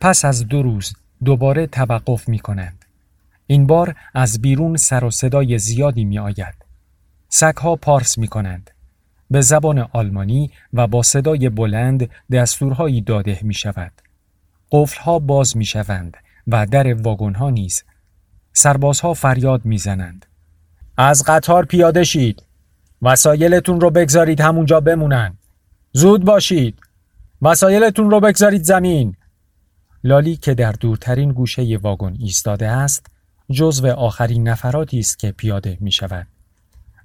[0.00, 0.92] پس از دو روز
[1.24, 2.84] دوباره توقف می کنند.
[3.46, 6.54] این بار از بیرون سر و صدای زیادی می آید.
[7.28, 8.70] سگها پارس می کنند.
[9.30, 13.92] به زبان آلمانی و با صدای بلند دستورهایی داده می شود.
[14.70, 17.84] قفلها باز می شوند و در واگنها نیز.
[18.52, 20.26] سربازها فریاد می زنند.
[20.96, 22.42] از قطار پیاده شید.
[23.02, 25.38] وسایلتون رو بگذارید همونجا بمونن.
[25.92, 26.80] زود باشید.
[27.42, 29.16] وسایلتون رو بگذارید زمین.
[30.04, 33.06] لالی که در دورترین گوشه واگن ایستاده است
[33.50, 36.26] جزو آخرین نفراتی است که پیاده می شود.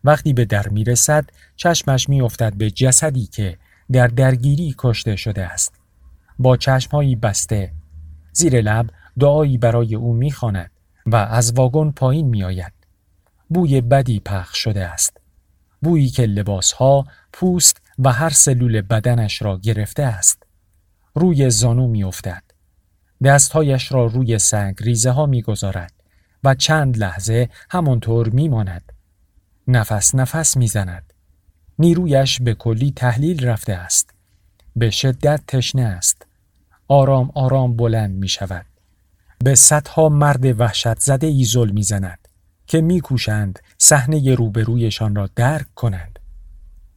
[0.04, 3.58] وقتی به در می رسد چشمش می افتد به جسدی که
[3.91, 5.73] در درگیری کشته شده است.
[6.40, 7.71] با چشمهایی بسته
[8.32, 10.71] زیر لب دعایی برای او می خاند
[11.05, 12.73] و از واگن پایین می آید.
[13.49, 15.18] بوی بدی پخش شده است.
[15.82, 20.44] بویی که لباسها، پوست و هر سلول بدنش را گرفته است.
[21.16, 22.43] روی زانو می افتد.
[23.23, 25.94] دستهایش را روی سنگ ریزه ها می گذارد
[26.44, 28.93] و چند لحظه همانطور می ماند.
[29.68, 31.13] نفس نفس می زند.
[31.79, 34.10] نیرویش به کلی تحلیل رفته است.
[34.76, 36.26] به شدت تشنه است.
[36.88, 38.66] آرام آرام بلند می شود.
[39.40, 42.27] به صدها مرد وحشت زده ای ظلم می زند
[42.68, 46.20] که می کوشند صحنه روبرویشان را درک کنند.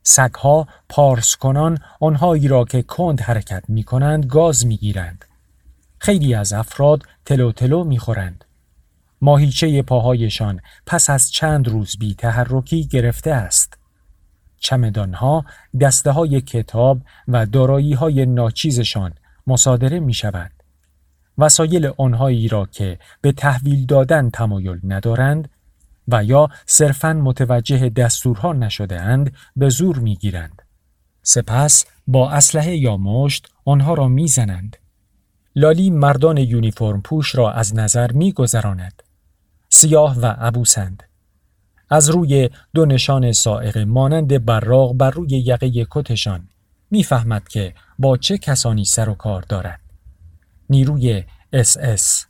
[0.02, 5.24] سگها پارس کنان آنهایی را که کند حرکت می کنند گاز می گیرند.
[5.98, 8.44] خیلی از افراد تلو تلو می خورند.
[9.20, 13.78] ماهیچه پاهایشان پس از چند روز بی تحرکی گرفته است.
[14.58, 15.44] چمدانها
[15.80, 19.14] دسته های کتاب و دارایی های ناچیزشان
[19.46, 20.50] مصادره می شود.
[21.38, 25.48] وسایل آنهایی را که به تحویل دادن تمایل ندارند
[26.08, 30.62] و یا صرفاً متوجه دستورها نشده اند به زور می گیرند.
[31.22, 34.76] سپس با اسلحه یا مشت آنها را می زنند.
[35.56, 39.02] لالی مردان یونیفرم پوش را از نظر می گذراند.
[39.68, 41.02] سیاه و عبوسند.
[41.90, 46.48] از روی دو نشان سائق مانند براغ بر روی یقه کتشان
[46.90, 49.80] می‌فهمد که با چه کسانی سر و کار دارد.
[50.70, 52.26] نیروی اس اس.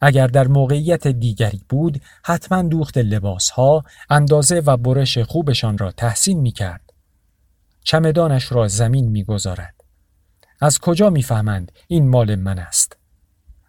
[0.00, 6.40] اگر در موقعیت دیگری بود حتما دوخت لباس ها اندازه و برش خوبشان را تحسین
[6.40, 6.92] می کرد.
[7.84, 9.75] چمدانش را زمین می گذارد.
[10.60, 12.96] از کجا می‌فهمند این مال من است؟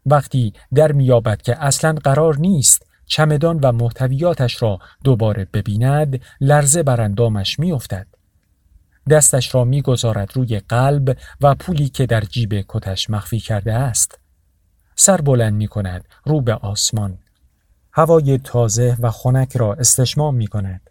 [0.05, 7.01] وقتی در میابد که اصلا قرار نیست چمدان و محتویاتش را دوباره ببیند لرزه بر
[7.01, 8.07] اندامش میافتد.
[9.09, 14.19] دستش را می‌گذارد روی قلب و پولی که در جیب کتش مخفی کرده است.
[14.95, 17.17] سر بلند می کند رو به آسمان.
[17.91, 20.89] هوای تازه و خنک را استشمام می کند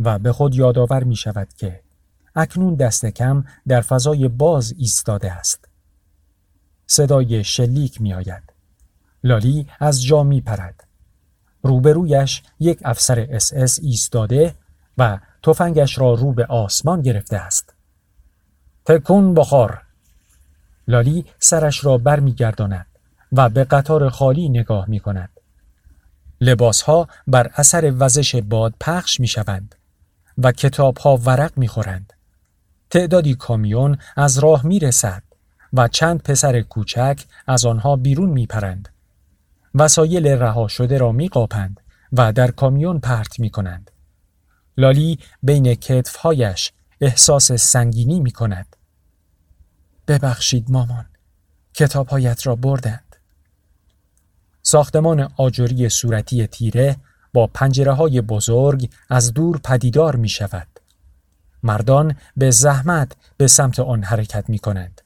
[0.00, 1.80] و به خود یادآور می شود که
[2.36, 5.68] اکنون دست کم در فضای باز ایستاده است.
[6.86, 8.42] صدای شلیک می آید.
[9.24, 10.86] لالی از جا می پرد.
[11.62, 14.54] روبرویش یک افسر اس اس ایستاده
[14.98, 17.74] و تفنگش را رو به آسمان گرفته است.
[18.84, 19.82] تکون بخار.
[20.88, 22.86] لالی سرش را بر می گرداند
[23.32, 25.30] و به قطار خالی نگاه می کند.
[26.40, 29.74] لباس ها بر اثر وزش باد پخش می شوند
[30.38, 32.12] و کتاب ها ورق می خورند.
[32.90, 35.22] تعدادی کامیون از راه می رسد
[35.72, 38.88] و چند پسر کوچک از آنها بیرون می پرند.
[39.74, 41.80] وسایل رها شده را می قاپند
[42.12, 43.90] و در کامیون پرت می کنند.
[44.76, 48.76] لالی بین کتفهایش احساس سنگینی می کند.
[50.08, 51.06] ببخشید مامان،
[51.74, 53.16] کتابهایت را بردند.
[54.62, 56.96] ساختمان آجوری صورتی تیره
[57.32, 60.79] با پنجره های بزرگ از دور پدیدار می شود.
[61.62, 65.00] مردان به زحمت به سمت آن حرکت می کنند.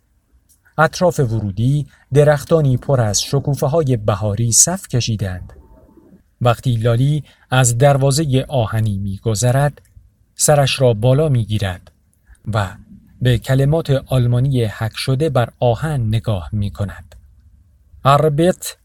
[0.79, 5.53] اطراف ورودی درختانی پر از شکوفه های بهاری صف کشیدند.
[6.41, 9.83] وقتی لالی از دروازه آهنی می گذرد،
[10.35, 11.91] سرش را بالا می گیرد
[12.53, 12.77] و
[13.23, 17.15] به کلمات آلمانی حک شده بر آهن نگاه می کند.
[18.05, 18.77] اربت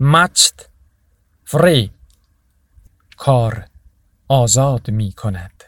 [0.00, 0.68] مچت
[1.44, 1.90] فری
[3.16, 3.66] کار
[4.28, 5.64] آزاد می کند.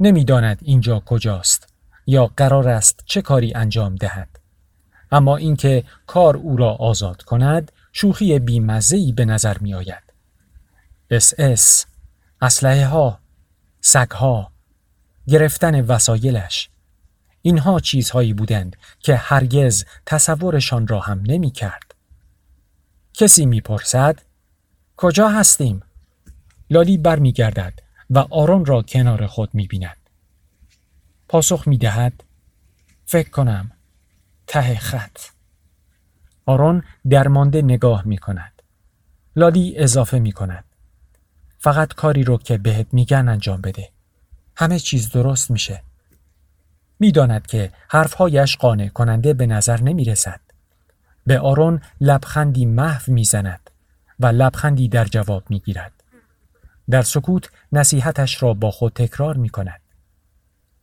[0.00, 1.72] نمی‌داند اینجا کجاست
[2.06, 4.40] یا قرار است چه کاری انجام دهد
[5.12, 10.02] اما اینکه کار او را آزاد کند شوخی بیمزهی به نظر می آید
[11.10, 11.86] اس اس
[12.40, 13.18] اسلحه ها
[13.80, 14.52] سگ ها
[15.28, 16.68] گرفتن وسایلش
[17.42, 21.94] اینها چیزهایی بودند که هرگز تصورشان را هم نمی کرد.
[23.14, 24.20] کسی می‌پرسد
[24.96, 25.82] کجا هستیم؟
[26.70, 29.96] لالی برمیگردد و آرون را کنار خود می بیند.
[31.28, 32.24] پاسخ می دهد
[33.06, 33.70] فکر کنم
[34.46, 35.18] ته خط
[36.46, 38.62] آرون درمانده نگاه می کند.
[39.36, 40.64] لالی اضافه می کند.
[41.58, 43.90] فقط کاری رو که بهت میگن انجام بده.
[44.56, 45.82] همه چیز درست میشه.
[47.00, 50.40] می‌داند که حرفهایش قانع کننده به نظر نمی رسد.
[51.26, 53.70] به آرون لبخندی محو می‌زند
[54.20, 55.97] و لبخندی در جواب می گیرد.
[56.90, 59.80] در سکوت نصیحتش را با خود تکرار می کند.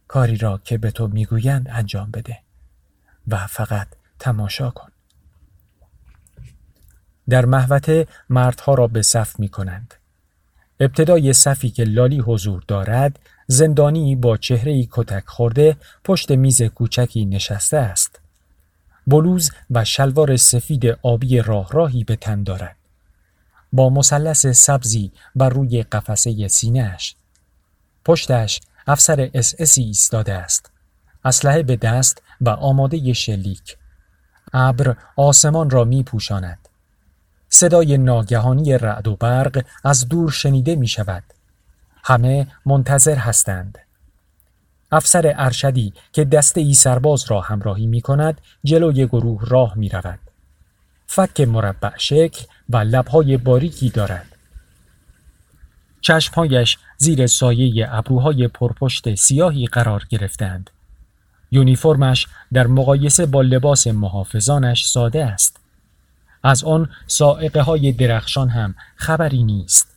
[0.08, 2.40] کاری را که به تو می‌گویند انجام بده
[3.28, 3.88] و فقط
[4.20, 4.90] تماشا کن.
[7.30, 9.94] در محوطه مردها را به صف می کنند.
[10.80, 17.78] ابتدای صفی که لالی حضور دارد زندانی با چهره کتک خورده پشت میز کوچکی نشسته
[17.78, 18.20] است.
[19.08, 22.76] بلوز و شلوار سفید آبی راه راهی به تن دارد.
[23.74, 27.16] با مثلث سبزی بر روی قفسه سینهش.
[28.06, 30.72] پشتش افسر اس اسی ایستاده است.
[31.26, 33.78] اسلحه به دست و آماده شلیک.
[34.54, 36.70] ابر آسمان را می پوشاند.
[37.50, 41.24] صدای ناگهانی رعد و برق از دور شنیده می شود.
[42.04, 43.78] همه منتظر هستند.
[44.92, 50.20] افسر ارشدی که دسته ای سرباز را همراهی می کند جلوی گروه راه می رود.
[51.08, 54.36] فک مربع شکل و لبهای باریکی دارد.
[56.02, 60.70] چشمهایش زیر سایه ابروهای پرپشت سیاهی قرار گرفتند.
[61.52, 65.60] یونیفرمش در مقایسه با لباس محافظانش ساده است.
[66.44, 69.96] از آن سائقه های درخشان هم خبری نیست.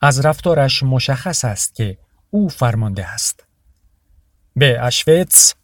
[0.00, 1.98] از رفتارش مشخص است که
[2.30, 3.44] او فرمانده است.
[4.56, 5.54] به اشویتس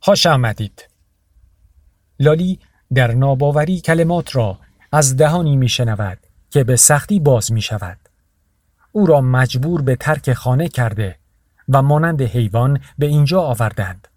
[0.00, 0.88] خوش آمدید.
[2.20, 2.58] لالی
[2.94, 4.58] در ناباوری کلمات را
[4.92, 6.18] از دهانی می شنود
[6.50, 7.98] که به سختی باز می شود.
[8.92, 11.16] او را مجبور به ترک خانه کرده
[11.68, 14.08] و مانند حیوان به اینجا آوردند.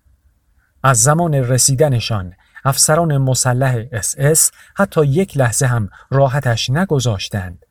[0.83, 2.33] از زمان رسیدنشان
[2.65, 7.65] افسران مسلح اس اس حتی یک لحظه هم راحتش نگذاشتند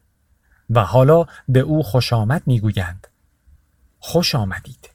[0.71, 3.07] و حالا به او خوش آمد می‌گویند.
[3.99, 4.91] خوش آمدید.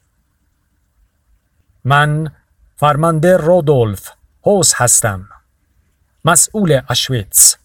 [1.84, 2.32] من
[2.76, 4.10] فرمانده رودولف
[4.46, 5.28] هوس هستم.
[6.24, 7.56] مسئول اشویتس.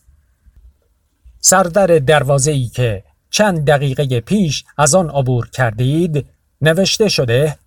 [1.40, 6.26] سردر دروازه ای که چند دقیقه پیش از آن عبور کردید
[6.62, 7.58] نوشته شده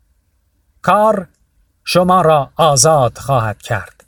[0.83, 1.29] کار
[1.85, 4.05] شما را آزاد خواهد کرد.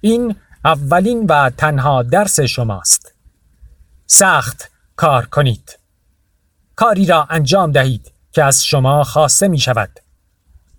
[0.00, 3.14] این اولین و تنها درس شماست.
[4.06, 5.78] سخت کار کنید.
[6.76, 10.00] کاری را انجام دهید که از شما خواسته می شود.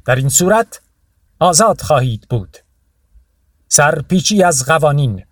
[0.06, 0.82] در این صورت
[1.40, 2.58] آزاد خواهید بود.
[3.76, 5.24] سرپیچی از قوانین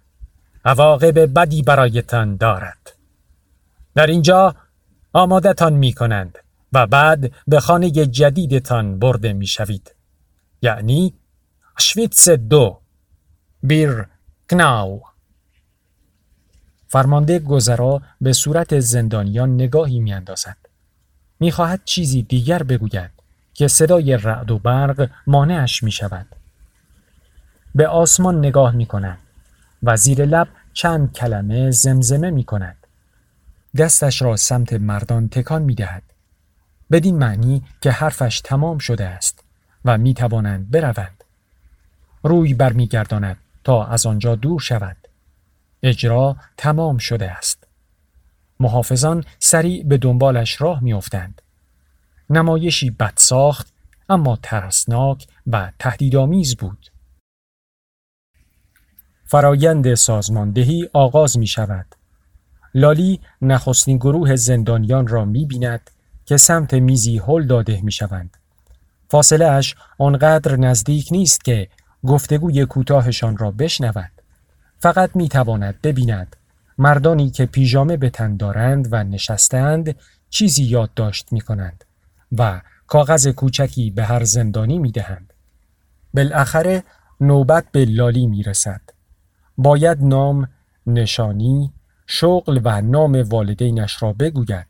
[0.65, 2.95] عواقب بدی برایتان دارد.
[3.95, 4.55] در اینجا
[5.13, 6.37] آمادتان می کنند
[6.73, 9.95] و بعد به خانه جدیدتان برده می شوید.
[10.61, 11.13] یعنی
[11.79, 12.79] شویتس دو
[13.63, 14.05] بیر
[14.49, 15.01] کناو
[16.87, 20.57] فرمانده گذرا به صورت زندانیان نگاهی میاندازد.
[21.39, 23.11] می‌خواهد چیزی دیگر بگوید
[23.53, 26.40] که صدای رعد و برق مانعش می شود.
[27.75, 29.17] به آسمان نگاه می کند
[29.83, 32.77] و زیر لب چند کلمه زمزمه می کند.
[33.77, 36.03] دستش را سمت مردان تکان می دهد.
[36.91, 39.43] بدین معنی که حرفش تمام شده است
[39.85, 41.23] و می توانند بروند.
[42.23, 44.97] روی برمیگرداند تا از آنجا دور شود.
[45.83, 47.67] اجرا تمام شده است.
[48.59, 51.41] محافظان سریع به دنبالش راه میافتند.
[52.29, 53.67] نمایشی بدساخت
[54.09, 56.90] اما ترسناک و تهدیدآمیز بود.
[59.31, 61.85] فرایند سازماندهی آغاز می شود.
[62.73, 65.91] لالی نخستین گروه زندانیان را می بیند
[66.25, 68.37] که سمت میزی هل داده می شوند.
[69.09, 71.67] فاصله اش آنقدر نزدیک نیست که
[72.03, 74.11] گفتگوی کوتاهشان را بشنود.
[74.79, 76.35] فقط می تواند ببیند
[76.77, 79.95] مردانی که پیژامه به تن دارند و نشستند
[80.29, 81.85] چیزی یادداشت می کنند
[82.37, 85.33] و کاغذ کوچکی به هر زندانی می دهند.
[86.13, 86.83] بالاخره
[87.21, 88.81] نوبت به لالی می رسد.
[89.57, 90.49] باید نام،
[90.87, 91.73] نشانی،
[92.07, 94.67] شغل و نام والدینش را بگوید.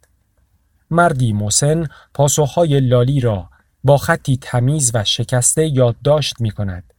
[0.89, 3.49] مردی مسن پاسخهای لالی را
[3.83, 6.93] با خطی تمیز و شکسته یادداشت می کند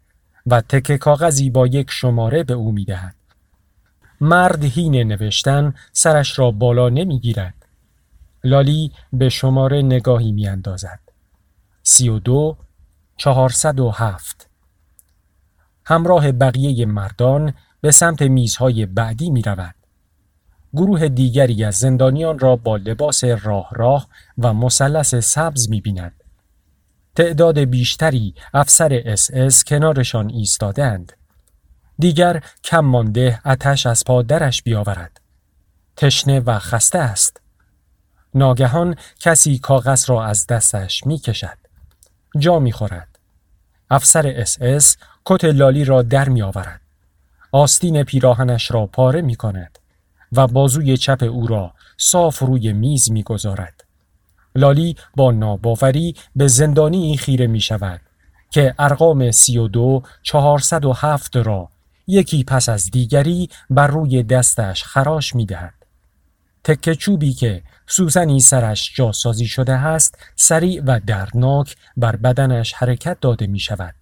[0.46, 3.14] و تکه کاغذی با یک شماره به او می دهد.
[4.20, 7.54] مرد هین نوشتن سرش را بالا نمی گیرد.
[8.44, 11.00] لالی به شماره نگاهی می اندازد.
[11.82, 12.56] سی و دو
[13.16, 14.48] چهارصد و هفت
[15.84, 19.74] همراه بقیه مردان به سمت میزهای بعدی می رود.
[20.74, 24.08] گروه دیگری از زندانیان را با لباس راه راه
[24.38, 26.24] و مثلث سبز می بیند.
[27.16, 31.12] تعداد بیشتری افسر اس اس کنارشان ایستادند
[31.98, 35.20] دیگر کم مانده اتش از پا درش بیاورد.
[35.96, 37.40] تشنه و خسته است.
[38.34, 41.58] ناگهان کسی کاغذ را از دستش می کشد
[42.38, 43.18] جا می خورد
[43.90, 46.80] افسر اس اس کت لالی را در می آورد
[47.52, 49.78] آستین پیراهنش را پاره می کند
[50.32, 53.84] و بازوی چپ او را صاف روی میز می گذارد.
[54.54, 58.00] لالی با ناباوری به زندانی خیره می شود
[58.50, 61.68] که ارقام سی و دو چهارصد و هفت را
[62.06, 65.74] یکی پس از دیگری بر روی دستش خراش می دهد.
[66.64, 73.46] تکه چوبی که سوزنی سرش جاسازی شده است سریع و درناک بر بدنش حرکت داده
[73.46, 73.94] می شود.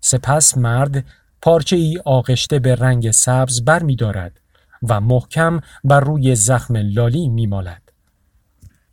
[0.00, 1.04] سپس مرد
[1.42, 4.40] پارچه ای آغشته به رنگ سبز بر می دارد
[4.82, 7.82] و محکم بر روی زخم لالی می مالد.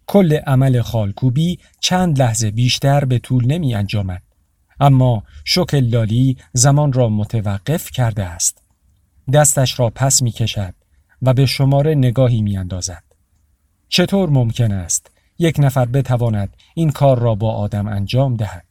[0.07, 4.21] کل عمل خالکوبی چند لحظه بیشتر به طول نمی انجامد.
[4.79, 8.63] اما شوک لالی زمان را متوقف کرده است.
[9.33, 10.73] دستش را پس می کشد
[11.21, 13.03] و به شماره نگاهی می اندازد.
[13.89, 18.65] چطور ممکن است یک نفر بتواند این کار را با آدم انجام دهد؟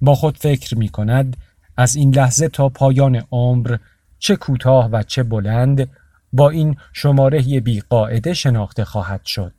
[0.00, 1.36] با خود فکر می کند
[1.76, 3.76] از این لحظه تا پایان عمر
[4.18, 5.88] چه کوتاه و چه بلند
[6.32, 9.52] با این شماره بی قاعده شناخته خواهد شد.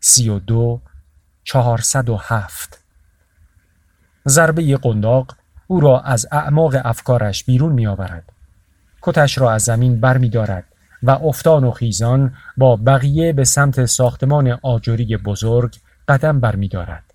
[0.00, 0.80] سی و دو
[1.44, 2.84] چهارصد و هفت
[4.28, 5.36] ضربه قنداق
[5.66, 8.32] او را از اعماق افکارش بیرون می آورد.
[9.02, 10.64] کتش را از زمین بر می دارد
[11.02, 15.76] و افتان و خیزان با بقیه به سمت ساختمان آجوری بزرگ
[16.08, 17.13] قدم بر می دارد.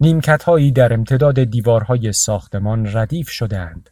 [0.00, 3.90] نیمکت هایی در امتداد دیوارهای ساختمان ردیف شدهاند.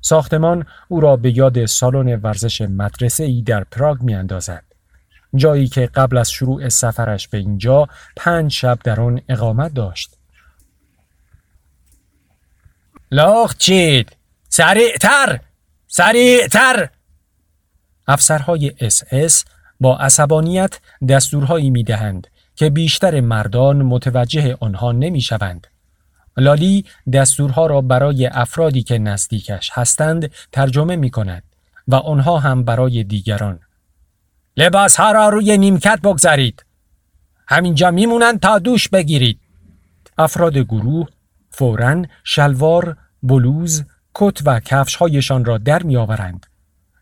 [0.00, 4.64] ساختمان او را به یاد سالن ورزش مدرسه ای در پراگ می اندازد.
[5.34, 10.16] جایی که قبل از شروع سفرش به اینجا پنج شب در آن اقامت داشت.
[13.10, 14.16] لاخ چید
[14.48, 15.40] سریعتر
[15.88, 16.88] سریعتر
[18.08, 19.44] افسرهای اس اس
[19.80, 22.26] با عصبانیت دستورهایی می دهند
[22.60, 25.66] که بیشتر مردان متوجه آنها نمی شوند.
[26.36, 31.42] لالی دستورها را برای افرادی که نزدیکش هستند ترجمه می کند
[31.88, 33.60] و آنها هم برای دیگران.
[34.56, 36.64] لباس ها را روی نیمکت بگذارید.
[37.48, 39.40] همینجا میمونند تا دوش بگیرید.
[40.18, 41.06] افراد گروه
[41.50, 46.46] فورا شلوار، بلوز، کت و کفشهایشان را در میآورند.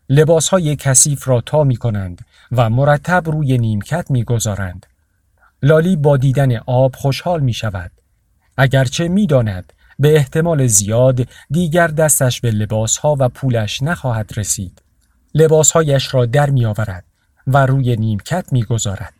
[0.09, 4.85] لباسهای کثیف را تا می کنند و مرتب روی نیمکت می گذارند.
[5.63, 7.91] لالی با دیدن آب خوشحال می شود.
[8.57, 14.81] اگرچه می داند به احتمال زیاد دیگر دستش به لباسها و پولش نخواهد رسید.
[15.33, 17.05] لباسهایش را در می آورد
[17.47, 19.13] و روی نیمکت می گذارد.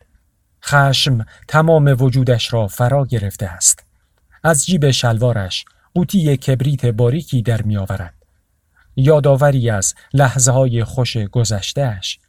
[0.63, 3.84] خشم تمام وجودش را فرا گرفته است.
[4.43, 8.13] از جیب شلوارش قوطی کبریت باریکی در می آورد.
[8.96, 12.19] یادآوری از لحظه های خوش گذشتهش.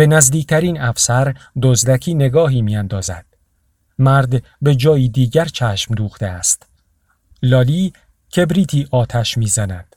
[0.00, 3.24] به نزدیکترین افسر دزدکی نگاهی میاندازد.
[3.98, 6.66] مرد به جایی دیگر چشم دوخته است.
[7.42, 7.92] لالی
[8.36, 9.96] کبریتی آتش می‌زند.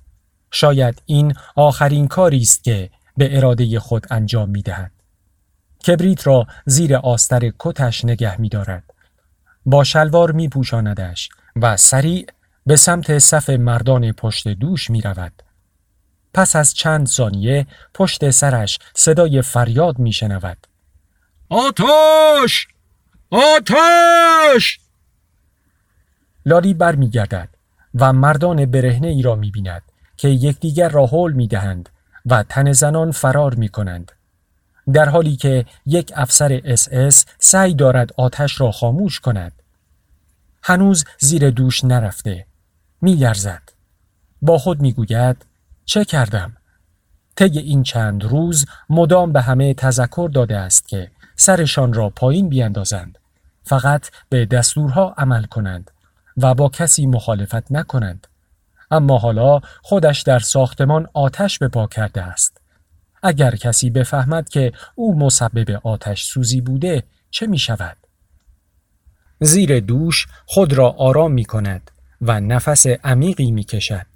[0.51, 4.91] شاید این آخرین کاری است که به اراده خود انجام می دهد.
[5.88, 8.83] کبریت را زیر آستر کتش نگه می دارد.
[9.65, 12.25] با شلوار می پوشاندش و سریع
[12.65, 15.43] به سمت صف مردان پشت دوش می رود.
[16.33, 20.67] پس از چند ثانیه پشت سرش صدای فریاد می شنود.
[21.49, 22.67] آتش!
[23.29, 24.79] آتش!
[26.45, 27.49] لالی بر می گردد
[27.95, 29.81] و مردان برهنه ای را می بیند
[30.17, 31.89] که یکدیگر را هل می دهند
[32.25, 34.11] و طعنه زنان فرار می کنند.
[34.93, 39.51] در حالی که یک افسر اس اس سعی دارد آتش را خاموش کند.
[40.63, 42.45] هنوز زیر دوش نرفته.
[43.01, 43.61] می لرزد.
[44.41, 45.45] با خود می گوید
[45.85, 46.57] چه کردم؟
[47.35, 53.19] طی این چند روز مدام به همه تذکر داده است که سرشان را پایین بیاندازند
[53.63, 55.91] فقط به دستورها عمل کنند
[56.37, 58.27] و با کسی مخالفت نکنند
[58.91, 62.61] اما حالا خودش در ساختمان آتش به پا کرده است
[63.23, 67.97] اگر کسی بفهمد که او مسبب آتش سوزی بوده چه می شود؟
[69.39, 74.12] زیر دوش خود را آرام می کند و نفس عمیقی می کشد.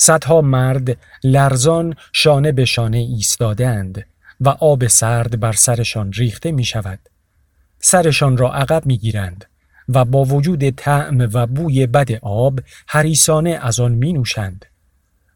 [0.00, 4.06] صدها مرد لرزان شانه به شانه ایستادند
[4.40, 6.98] و آب سرد بر سرشان ریخته می شود.
[7.78, 9.44] سرشان را عقب می گیرند
[9.88, 14.66] و با وجود طعم و بوی بد آب حریسانه از آن می نوشند.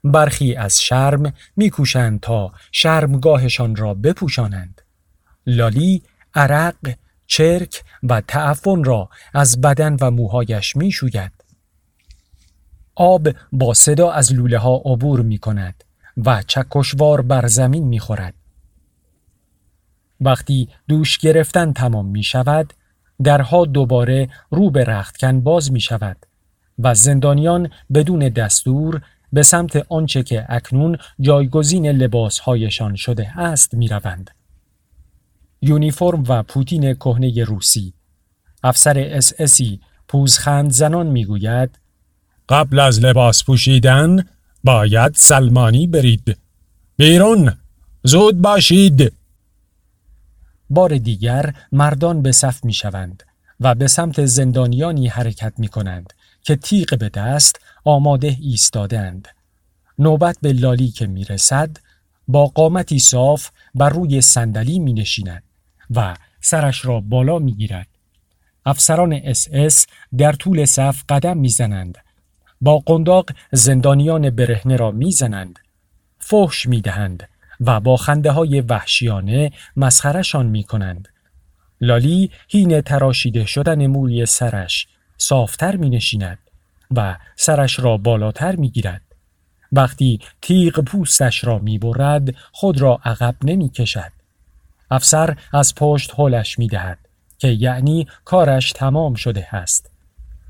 [0.05, 4.83] برخی از شرم می کوشند تا شرمگاهشان را بپوشانند.
[5.47, 6.03] لالی
[6.35, 6.95] عرق،
[7.27, 11.42] چرک و تعفن را از بدن و موهایش می شوید.
[12.95, 15.85] آب با صدا از لوله ها عبور می کند
[16.17, 18.35] و چکشوار بر زمین می خورد.
[20.21, 22.73] وقتی دوش گرفتن تمام می شود
[23.23, 26.17] درها دوباره رو به رختکن باز می شود
[26.79, 34.31] و زندانیان بدون دستور به سمت آنچه که اکنون جایگزین لباسهایشان شده است می روند.
[35.63, 37.95] یونیفرم و پوتین کهنه روسی
[38.63, 41.79] افسر اس اسی پوزخند زنان می‌گوید
[42.49, 44.25] قبل از لباس پوشیدن
[44.65, 46.37] باید سلمانی برید
[46.97, 47.53] بیرون
[48.03, 49.13] زود باشید
[50.71, 53.23] بار دیگر مردان به صف می شوند
[53.61, 59.29] و به سمت زندانیانی حرکت می کنند که تیغ به دست آماده ایستادند.
[59.99, 61.77] نوبت به لالی که می رسد
[62.29, 65.43] با قامتی صاف بر روی صندلی می نشیند
[65.91, 67.89] و سرش را بالا می گیرد.
[68.67, 69.87] افسران اس اس
[70.19, 71.99] در طول صف قدم می‌زنند.
[72.63, 75.59] با قنداق زندانیان برهنه را می‌زنند.
[76.19, 77.29] فحش می‌دهند
[77.61, 81.09] و با خنده های وحشیانه مسخرشان می کنند.
[81.81, 86.39] لالی حین تراشیده شدن موی سرش صافتر می نشیند
[86.97, 89.03] و سرش را بالاتر می گیرد.
[89.73, 94.13] وقتی تیغ پوستش را می برد خود را عقب نمی کشد.
[94.91, 96.99] افسر از پشت هلش می دهد
[97.39, 99.92] که یعنی کارش تمام شده است.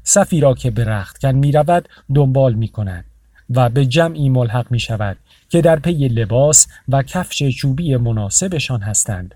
[0.04, 3.04] صفی را که به رختکن می رود دنبال می کند
[3.50, 5.16] و به جمعی ملحق می شود
[5.48, 9.34] که در پی لباس و کفش چوبی مناسبشان هستند.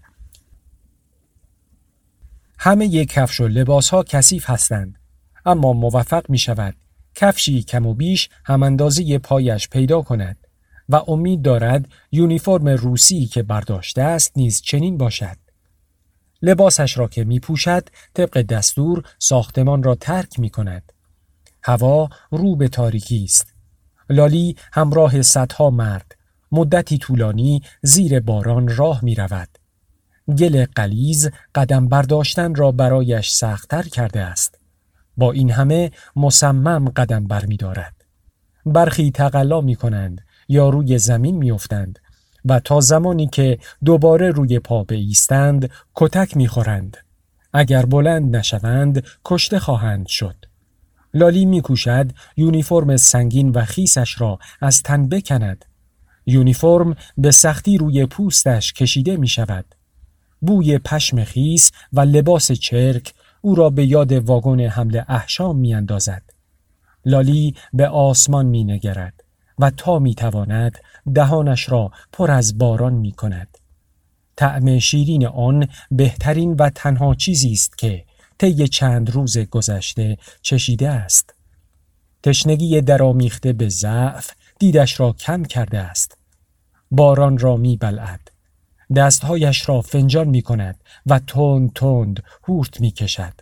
[2.58, 4.98] همه یک کفش و لباس ها کثیف هستند
[5.46, 6.74] اما موفق می شود
[7.14, 10.36] کفشی کم و بیش هم اندازه پایش پیدا کند
[10.88, 15.45] و امید دارد یونیفرم روسی که برداشته است نیز چنین باشد.
[16.42, 20.92] لباسش را که می پوشد طبق دستور ساختمان را ترک می کند.
[21.62, 23.54] هوا رو به تاریکی است.
[24.10, 26.16] لالی همراه صدها مرد
[26.52, 29.48] مدتی طولانی زیر باران راه می رود.
[30.38, 34.58] گل قلیز قدم برداشتن را برایش سختتر کرده است.
[35.16, 37.46] با این همه مصمم قدم بر.
[38.66, 41.98] برخی تقلا می کنند یا روی زمین می افتند
[42.46, 46.96] و تا زمانی که دوباره روی پا ایستند کتک می خورند.
[47.52, 50.36] اگر بلند نشوند کشته خواهند شد.
[51.14, 55.64] لالی میکوشد یونیفرم سنگین و خیسش را از تن بکند.
[56.26, 59.64] یونیفرم به سختی روی پوستش کشیده می شود.
[60.40, 66.22] بوی پشم خیس و لباس چرک او را به یاد واگن حمل احشام می اندازد.
[67.04, 69.25] لالی به آسمان می نگرد
[69.58, 70.78] و تا می تواند
[71.14, 73.58] دهانش را پر از باران می کند.
[74.36, 78.04] طعم شیرین آن بهترین و تنها چیزی است که
[78.38, 81.34] طی چند روز گذشته چشیده است.
[82.22, 86.18] تشنگی درامیخته به ضعف دیدش را کم کرده است.
[86.90, 88.30] باران را می بلعد.
[88.96, 93.32] دستهایش را فنجان می کند و تند تند هورت می کشد.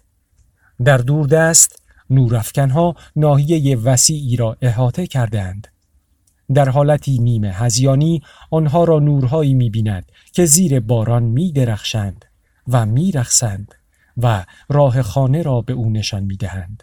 [0.85, 5.74] در دور دست نورافکنها ناحیه وسیعی را احاطه کردند.
[6.55, 12.25] در حالتی نیمه هزیانی آنها را نورهایی می بیند که زیر باران می درخشند
[12.69, 13.75] و می رخصند
[14.17, 16.83] و راه خانه را به او نشان می دهند.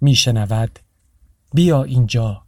[0.00, 0.78] می شنود
[1.54, 2.42] بیا اینجا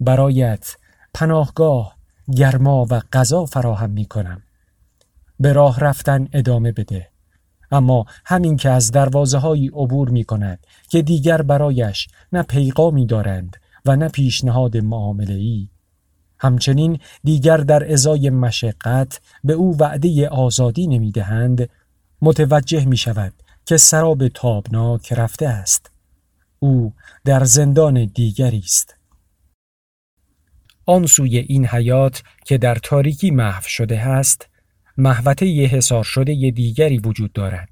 [0.00, 0.76] برایت
[1.14, 1.96] پناهگاه
[2.36, 4.42] گرما و غذا فراهم می کنم.
[5.40, 7.10] به راه رفتن ادامه بده.
[7.72, 13.56] اما همین که از دروازه هایی عبور می کند که دیگر برایش نه پیغامی دارند
[13.86, 15.68] و نه پیشنهاد معامله ای
[16.38, 21.68] همچنین دیگر در ازای مشقت به او وعده آزادی نمی‌دهند
[22.22, 23.32] متوجه می شود
[23.64, 25.90] که سراب تابناک رفته است.
[26.58, 28.96] او در زندان دیگری است.
[30.86, 34.48] آن سوی این حیات که در تاریکی محو شده است
[34.96, 37.68] محوطه ی حسار شده ی دیگری وجود دارد.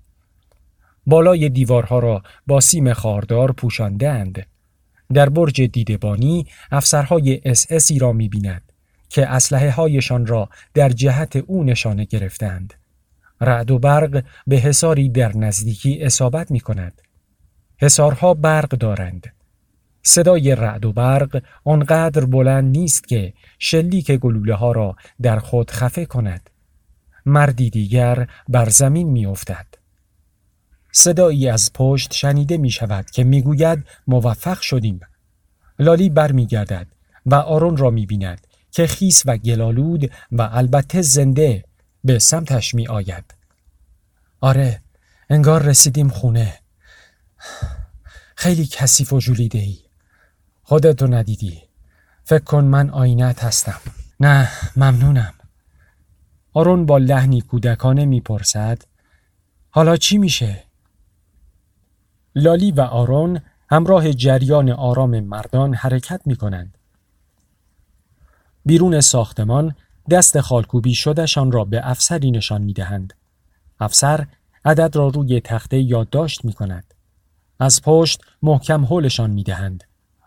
[1.07, 4.47] بالای دیوارها را با سیم خاردار پوشاندهاند
[5.13, 8.73] در برج دیدبانی افسرهای اس اسی را می بیند
[9.09, 12.75] که اسلحه هایشان را در جهت او نشانه گرفتند.
[13.41, 17.03] رعد و برق به حساری در نزدیکی اصابت می کند.
[17.77, 19.35] حسارها برق دارند.
[20.03, 26.07] صدای رعد و برق آنقدر بلند نیست که شلیک گلوله ها را در خود خفه
[26.07, 26.51] کند.
[27.27, 29.67] مردی دیگر بر زمین می افتد.
[30.93, 35.01] صدایی از پشت شنیده می شود که می گوید موفق شدیم.
[35.79, 36.87] لالی بر می گردد
[37.27, 41.65] و آرون را می بیند که خیس و گلالود و البته زنده
[42.05, 43.35] به سمتش می آید.
[44.41, 44.83] آره
[45.31, 46.59] انگار رسیدیم خونه.
[48.37, 49.79] خیلی کثیف و جولیده ای.
[50.63, 51.63] خودتو ندیدی.
[52.25, 53.81] فکر کن من آینت هستم.
[54.21, 55.35] نه ممنونم
[56.53, 58.83] آرون با لحنی کودکانه می‌پرسد
[59.71, 60.68] حالا چی میشه؟
[62.39, 66.79] لالی و آرون همراه جریان آرام مردان حرکت می کنند.
[68.67, 69.75] بیرون ساختمان
[70.11, 73.15] دست خالکوبی شدهشان را به افسری نشان می دهند.
[73.81, 74.27] افسر
[74.65, 76.95] عدد را روی تخته یادداشت می کند.
[77.61, 79.85] از پشت محکم حولشان می دهند.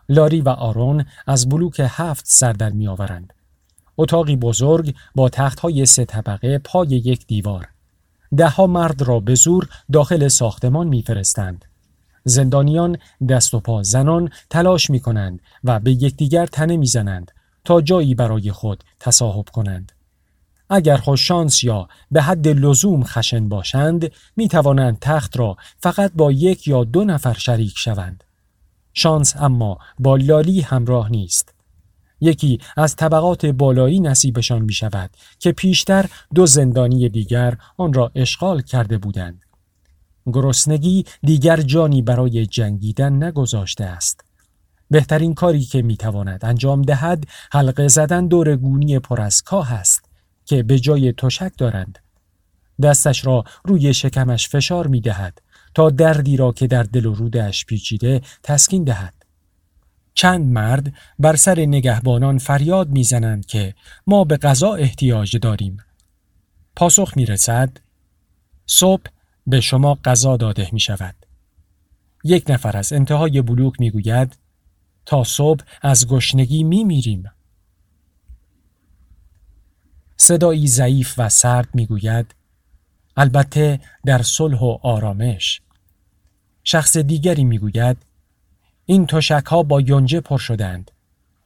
[0.08, 3.32] لاری و آرون از بلوک هفت سر در می آورند.
[3.96, 7.68] اتاقی بزرگ با تخت های سه طبقه پای یک دیوار.
[8.36, 11.64] دهها مرد را به زور داخل ساختمان میفرستند.
[12.24, 17.32] زندانیان دست و پا زنان تلاش می کنند و به یکدیگر تنه می‌زنند
[17.64, 19.92] تا جایی برای خود تصاحب کنند.
[20.70, 26.68] اگر خوششانس یا به حد لزوم خشن باشند می توانند تخت را فقط با یک
[26.68, 28.24] یا دو نفر شریک شوند.
[28.94, 31.54] شانس اما با لالی همراه نیست.
[32.20, 38.62] یکی از طبقات بالایی نصیبشان می شود که پیشتر دو زندانی دیگر آن را اشغال
[38.62, 39.44] کرده بودند.
[40.26, 44.24] گرسنگی دیگر جانی برای جنگیدن نگذاشته است.
[44.90, 50.04] بهترین کاری که می‌تواند انجام دهد حلقه زدن دور گونی پر از کاه است
[50.44, 51.98] که به جای تشک دارند.
[52.82, 55.42] دستش را روی شکمش فشار می دهد
[55.74, 59.14] تا دردی را که در دل و رودش پیچیده تسکین دهد.
[60.14, 63.74] چند مرد بر سر نگهبانان فریاد می‌زنند که
[64.06, 65.76] ما به غذا احتیاج داریم.
[66.76, 67.76] پاسخ می رسد
[68.66, 69.02] صبح
[69.46, 71.14] به شما غذا داده می شود.
[72.24, 74.36] یک نفر از انتهای بلوک می گوید
[75.06, 77.30] تا صبح از گشنگی می میریم.
[80.16, 82.34] صدایی ضعیف و سرد می گوید
[83.16, 85.60] البته در صلح و آرامش.
[86.64, 87.96] شخص دیگری می گوید
[88.86, 90.90] این تشک ها با یونجه پر شدند.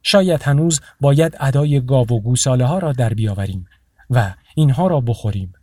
[0.03, 3.67] شاید هنوز باید ادای گاو و گوساله ها را در بیاوریم
[4.09, 5.53] و اینها را بخوریم.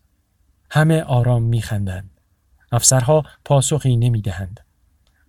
[0.71, 2.14] همه آرام میخندند.
[2.75, 4.61] افسرها پاسخی نمی‌دهند.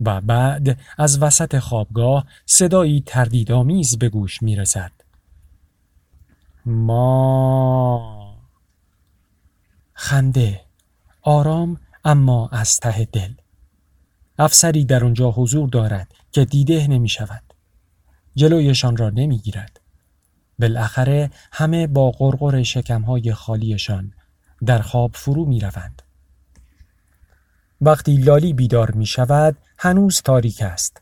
[0.01, 4.91] و بعد از وسط خوابگاه صدایی تردیدآمیز به گوش می‌رسد.
[6.65, 8.35] ما
[9.93, 10.61] خنده
[11.21, 13.33] آرام اما از ته دل
[14.39, 17.43] افسری در آنجا حضور دارد که دیده نمی شود.
[18.35, 19.81] جلویشان را نمی گیرد.
[20.59, 24.13] بالاخره همه با غرغر شکمهای خالیشان
[24.65, 26.01] در خواب فرو می روند.
[27.81, 31.01] وقتی لالی بیدار می شود هنوز تاریک است.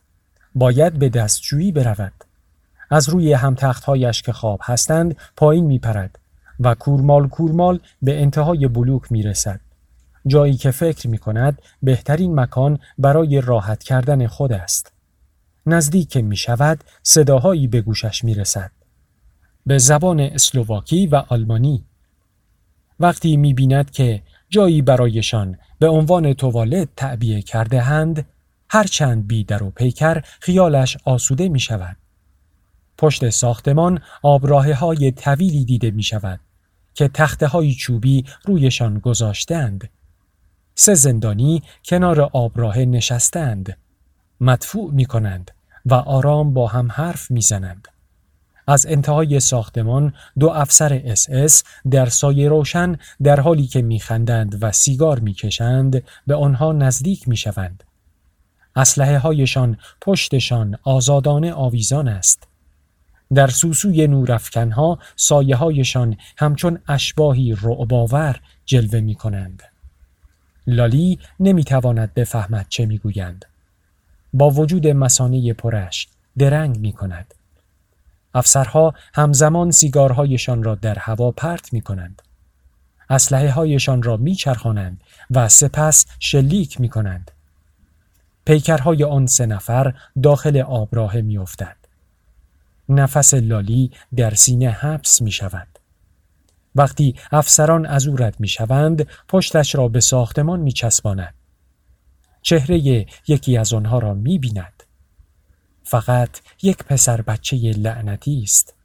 [0.56, 2.14] باید به دستجویی برود.
[2.90, 6.20] از روی همتختهایش که خواب هستند پایین می پرد
[6.60, 9.60] و کورمال کورمال به انتهای بلوک می رسد.
[10.28, 14.92] جایی که فکر می کند بهترین مکان برای راحت کردن خود است.
[15.66, 18.72] نزدیک می شود صداهایی به گوشش می رسد.
[19.66, 21.86] به زبان اسلوواکی و آلمانی
[23.00, 24.22] وقتی می بیند که
[24.54, 28.26] جایی برایشان به عنوان توالت تعبیه کرده هند
[28.70, 31.98] هرچند بی در و پیکر خیالش آسوده می شود.
[32.98, 36.40] پشت ساختمان آبراه های طویلی دیده می شود
[36.94, 39.90] که تخته های چوبی رویشان گذاشتند.
[40.76, 43.78] سه زندانی کنار آبراه نشستند.
[44.40, 45.52] مدفوع می کنند
[45.86, 47.88] و آرام با هم حرف می زنند.
[48.68, 54.72] از انتهای ساختمان دو افسر اس اس در سایه روشن در حالی که میخندند و
[54.72, 57.84] سیگار می‌کشند به آنها نزدیک می‌شوند.
[58.76, 62.48] اسلحه هایشان پشتشان آزادانه آویزان است.
[63.34, 69.64] در سوسوی نورافکنها سایه هایشان همچون اشباحی رعب‌آور جلوه می کنند.
[70.68, 73.46] لالی نمی‌تواند بفهمد چه می‌گویند.
[74.34, 77.34] با وجود مسانه پرش درنگ می کند.
[78.34, 82.22] افسرها همزمان سیگارهایشان را در هوا پرت می کنند.
[83.10, 87.32] اسلحه هایشان را می چرخانند و سپس شلیک می کنند.
[88.46, 89.94] پیکرهای آن سه نفر
[90.24, 91.78] داخل آبراه می افتد.
[92.90, 95.68] نفس لالی در سینه حبس می شود.
[96.76, 101.34] وقتی افسران از او رد می شوند پشتش را به ساختمان می چسباند.
[102.42, 104.83] چهره یکی از آنها را می بیند.
[105.84, 106.30] فقط
[106.64, 108.76] یک پسر بچه لعنتی است.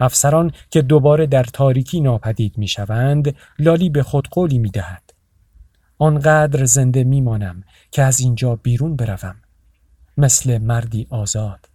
[0.00, 5.02] افسران که دوباره در تاریکی ناپدید می شوند لالی به خود قولی می دهد.
[5.98, 9.36] آنقدر زنده می مانم که از اینجا بیرون بروم.
[10.16, 11.68] مثل مردی آزاد.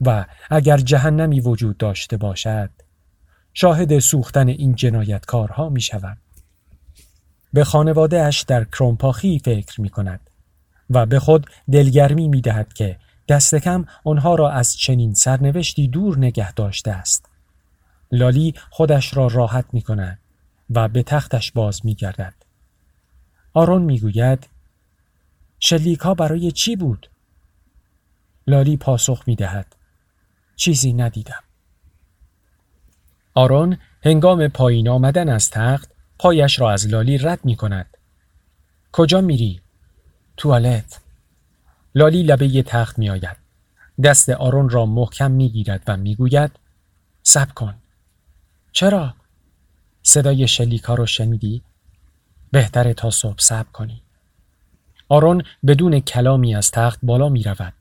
[0.00, 2.70] و اگر جهنمی وجود داشته باشد
[3.54, 6.18] شاهد سوختن این جنایتکارها می شود.
[7.52, 10.30] به خانواده اش در کرومپاخی فکر می کند
[10.90, 16.18] و به خود دلگرمی می دهد که دست کم آنها را از چنین سرنوشتی دور
[16.18, 17.28] نگه داشته است.
[18.12, 20.18] لالی خودش را راحت می کند
[20.70, 22.34] و به تختش باز می گردد.
[23.54, 24.48] آرون می گوید
[25.60, 27.10] شلیک ها برای چی بود؟
[28.46, 29.76] لالی پاسخ می دهد.
[30.56, 31.42] چیزی ندیدم.
[33.34, 37.96] آرون هنگام پایین آمدن از تخت پایش را از لالی رد می کند.
[38.92, 39.60] کجا میری؟
[40.36, 41.00] توالت.
[41.96, 43.36] لالی لبه تخت می آید.
[44.04, 46.50] دست آرون را محکم می گیرد و می گوید
[47.22, 47.74] سب کن.
[48.72, 49.14] چرا؟
[50.02, 51.62] صدای شلیکا رو شنیدی؟
[52.50, 54.02] بهتره تا صبح صبر کنی.
[55.08, 57.74] آرون بدون کلامی از تخت بالا می رود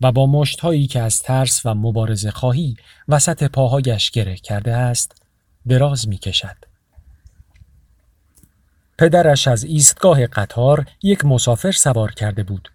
[0.00, 2.76] و با مشتهایی که از ترس و مبارزه خواهی
[3.08, 5.22] وسط پاهایش گره کرده است
[5.68, 6.56] دراز می کشد.
[8.98, 12.68] پدرش از ایستگاه قطار یک مسافر سوار کرده بود.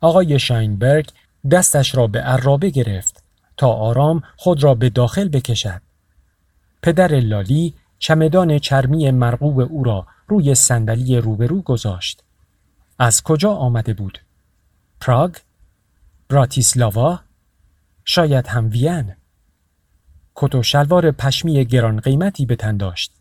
[0.00, 1.12] آقای شاینبرگ
[1.50, 3.22] دستش را به عرابه گرفت
[3.56, 5.82] تا آرام خود را به داخل بکشد.
[6.82, 12.24] پدر لالی چمدان چرمی مرغوب او را روی صندلی روبرو گذاشت.
[12.98, 14.18] از کجا آمده بود؟
[15.00, 15.34] پراگ؟
[16.28, 17.20] براتیسلاوا؟
[18.04, 19.14] شاید هم وین؟
[20.34, 23.12] کت و شلوار پشمی گران قیمتی به تن داشت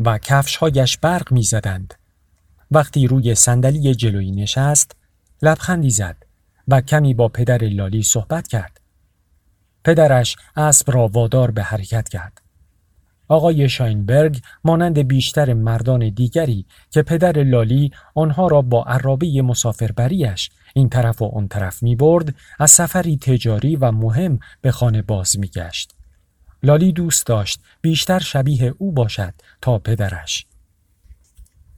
[0.00, 1.94] و کفشهایش برق می زدند.
[2.70, 4.96] وقتی روی صندلی جلویی نشست
[5.42, 6.23] لبخندی زد
[6.68, 8.80] و کمی با پدر لالی صحبت کرد.
[9.84, 12.40] پدرش اسب را وادار به حرکت کرد.
[13.28, 20.88] آقای شاینبرگ مانند بیشتر مردان دیگری که پدر لالی آنها را با عرابه مسافربریش این
[20.88, 25.48] طرف و آن طرف می برد از سفری تجاری و مهم به خانه باز می
[25.48, 25.94] گشت.
[26.62, 30.46] لالی دوست داشت بیشتر شبیه او باشد تا پدرش.